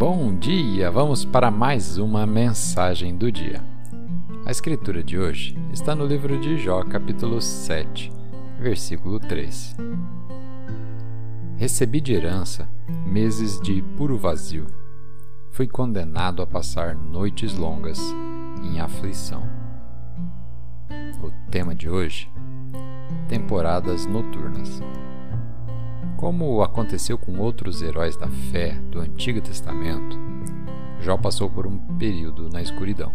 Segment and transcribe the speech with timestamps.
[0.00, 0.90] Bom dia!
[0.90, 3.62] Vamos para mais uma mensagem do dia.
[4.46, 8.10] A escritura de hoje está no livro de Jó, capítulo 7,
[8.58, 9.76] versículo 3.
[11.58, 12.66] Recebi de herança
[13.04, 14.68] meses de puro vazio.
[15.50, 18.00] Fui condenado a passar noites longas
[18.64, 19.42] em aflição.
[21.22, 22.32] O tema de hoje:
[23.28, 24.80] temporadas noturnas.
[26.20, 30.18] Como aconteceu com outros heróis da fé do Antigo Testamento,
[31.00, 33.10] Jó passou por um período na escuridão.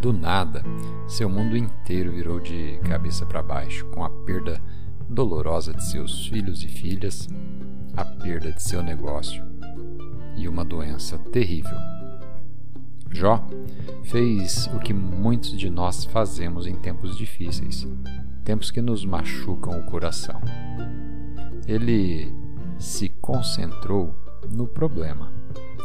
[0.00, 0.64] Do nada,
[1.06, 4.60] seu mundo inteiro virou de cabeça para baixo, com a perda
[5.08, 7.28] dolorosa de seus filhos e filhas,
[7.96, 9.40] a perda de seu negócio
[10.36, 11.78] e uma doença terrível.
[13.12, 13.46] Jó
[14.02, 17.86] fez o que muitos de nós fazemos em tempos difíceis,
[18.42, 20.40] tempos que nos machucam o coração
[21.66, 22.32] ele
[22.78, 24.14] se concentrou
[24.50, 25.32] no problema,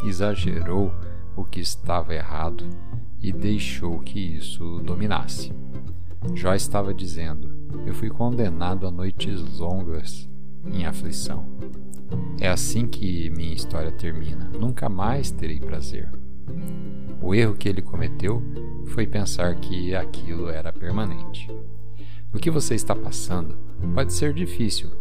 [0.04, 0.92] exagerou
[1.36, 2.66] o que estava errado
[3.22, 5.54] e deixou que isso dominasse.
[6.34, 7.52] Jó estava dizendo:
[7.86, 10.28] Eu fui condenado a noites longas
[10.66, 11.46] em aflição.
[12.40, 14.50] É assim que minha história termina.
[14.60, 16.10] Nunca mais terei prazer.
[17.22, 18.42] O erro que ele cometeu
[18.88, 21.50] foi pensar que aquilo era permanente.
[22.34, 23.58] O que você está passando
[23.94, 24.92] pode ser difícil,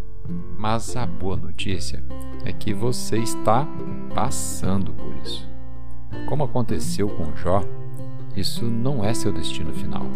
[0.58, 2.02] mas a boa notícia
[2.44, 3.66] é que você está
[4.14, 5.48] passando por isso.
[6.28, 7.62] Como aconteceu com Jó,
[8.36, 10.06] isso não é seu destino final.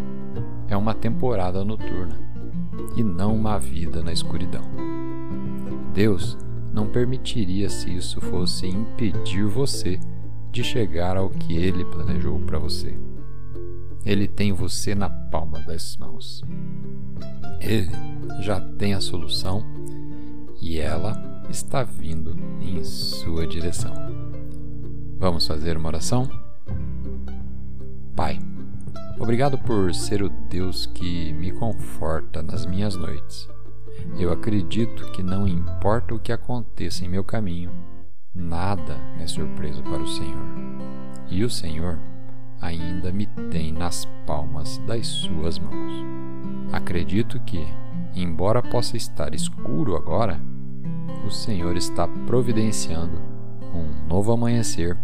[0.69, 2.19] É uma temporada noturna
[2.97, 4.65] e não uma vida na escuridão.
[5.93, 6.39] Deus
[6.73, 9.99] não permitiria se isso fosse impedir você
[10.51, 12.97] de chegar ao que ele planejou para você.
[14.05, 16.43] Ele tem você na palma das mãos.
[17.61, 17.91] Ele
[18.41, 19.65] já tem a solução
[20.61, 23.93] e ela está vindo em sua direção.
[25.19, 26.31] Vamos fazer uma oração?
[28.17, 28.39] Pai,
[29.19, 33.49] obrigado por ser o Deus que me conforta nas minhas noites.
[34.19, 37.71] Eu acredito que não importa o que aconteça em meu caminho,
[38.35, 40.47] nada é surpresa para o Senhor.
[41.29, 41.99] E o Senhor
[42.61, 46.05] ainda me tem nas palmas das suas mãos.
[46.73, 47.67] Acredito que,
[48.15, 50.41] embora possa estar escuro agora,
[51.27, 53.19] o Senhor está providenciando
[53.75, 54.97] um novo amanhecer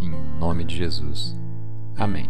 [0.00, 1.36] em nome de Jesus.
[1.96, 2.28] Amém.